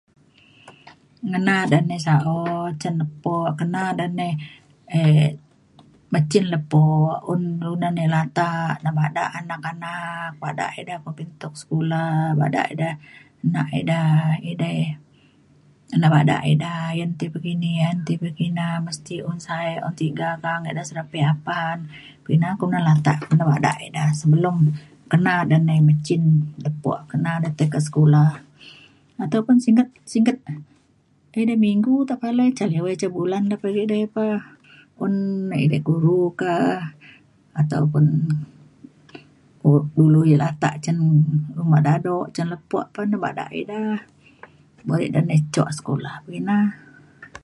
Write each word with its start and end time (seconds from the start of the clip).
ngena 1.31 1.57
da 1.71 1.77
nai 1.89 1.99
sa'o 2.07 2.37
cin 2.81 2.93
lepo 3.01 3.35
kena 3.59 3.83
da 3.99 4.05
nai 4.19 4.31
e 4.99 5.01
me 6.11 6.19
cin 6.31 6.45
lepo 6.53 6.83
un 7.31 7.43
lunan 7.65 7.99
ia' 7.99 8.13
latak 8.15 8.73
da 8.83 8.89
bada 8.99 9.23
anak 9.39 9.61
anak 9.71 10.31
bada 10.43 10.65
ida 10.81 10.95
kumbin 11.03 11.29
tuk 11.41 11.53
sekula 11.61 12.03
bada 12.41 12.61
ida 12.73 12.89
nak 13.53 13.67
ida 13.81 14.01
edei 14.51 14.81
ngena 15.89 16.07
bada 16.15 16.35
ida 16.53 16.71
ayen 16.91 17.11
ti 17.19 17.25
pekini 17.33 17.71
ayen 17.83 17.99
ti 18.07 18.13
pekina 18.21 18.65
mesti 18.85 19.15
un 19.29 19.37
sa'e 19.47 19.71
un 19.87 19.93
tiga 20.01 20.29
ka'ang 20.43 20.63
ida 20.71 20.81
se 20.87 20.93
apan. 21.31 21.35
pa 22.23 22.29
ina 22.35 22.49
kelunan 22.57 22.83
latak 22.89 23.17
ida 23.33 23.43
bada 23.51 23.71
ida 23.87 24.03
sebelum 24.19 24.55
kena 25.11 25.33
da 25.49 25.57
nai 25.67 25.79
me 25.87 25.93
cin 26.05 26.23
lepo 26.65 26.91
kena 27.11 27.31
da 27.43 27.49
tai 27.57 27.67
ka 27.73 27.79
sekula 27.87 28.25
ataupun 29.23 29.55
singget 29.63 29.89
singget 30.11 30.37
ina 31.41 31.55
minggu 31.67 31.93
tepalai 32.09 32.49
ca 32.57 32.65
liwai 32.71 32.95
ca 33.01 33.07
bulan 33.15 33.43
da 33.51 33.55
pa 33.61 33.67
edei 33.83 34.05
pa 34.15 34.25
un 35.05 35.13
na 35.49 35.55
ida 35.65 35.77
guru 35.87 36.19
ka 36.41 36.53
ataupun 37.61 38.05
ulu 40.03 40.21
ia' 40.29 40.41
latak 40.43 40.73
cin 40.83 40.97
uma 41.61 41.79
dado 41.85 42.15
cin 42.33 42.47
lepo 42.53 42.77
pa 42.93 43.01
bada 43.25 43.45
ida 43.61 43.81
nai 45.29 45.39
cuk 45.53 45.69
sekula 45.77 46.11
pekina 46.25 46.57